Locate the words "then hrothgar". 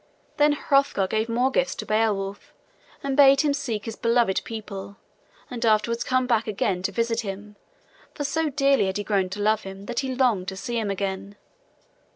0.37-1.05